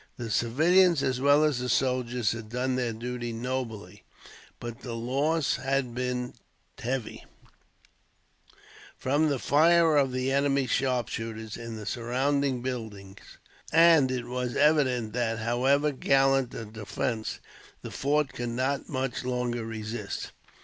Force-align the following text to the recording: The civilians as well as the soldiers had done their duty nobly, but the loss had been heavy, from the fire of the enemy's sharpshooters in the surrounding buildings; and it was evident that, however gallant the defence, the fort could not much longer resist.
The 0.17 0.31
civilians 0.31 1.03
as 1.03 1.21
well 1.21 1.43
as 1.43 1.59
the 1.59 1.69
soldiers 1.69 2.31
had 2.31 2.49
done 2.49 2.75
their 2.75 2.91
duty 2.91 3.31
nobly, 3.31 4.01
but 4.59 4.81
the 4.81 4.95
loss 4.95 5.57
had 5.57 5.93
been 5.93 6.33
heavy, 6.79 7.23
from 8.97 9.29
the 9.29 9.37
fire 9.37 9.95
of 9.97 10.11
the 10.11 10.31
enemy's 10.31 10.71
sharpshooters 10.71 11.55
in 11.55 11.75
the 11.75 11.85
surrounding 11.85 12.63
buildings; 12.63 13.19
and 13.71 14.09
it 14.09 14.25
was 14.25 14.55
evident 14.55 15.13
that, 15.13 15.37
however 15.37 15.91
gallant 15.91 16.49
the 16.49 16.65
defence, 16.65 17.39
the 17.83 17.91
fort 17.91 18.33
could 18.33 18.49
not 18.49 18.89
much 18.89 19.23
longer 19.23 19.63
resist. 19.63 20.31